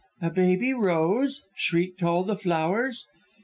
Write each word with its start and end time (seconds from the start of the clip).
A 0.19 0.31
baby 0.31 0.73
rose!' 0.73 1.43
shrieked 1.55 2.01
all 2.01 2.23
the 2.23 2.35
flowers. 2.35 3.05